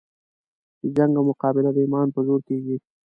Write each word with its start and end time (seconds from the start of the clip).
چې 0.79 0.85
جنګ 0.95 1.13
او 1.17 1.23
مقابله 1.29 1.69
د 1.73 1.77
ایمان 1.83 2.07
په 2.15 2.19
زور 2.27 2.39
کېږي. 2.47 2.77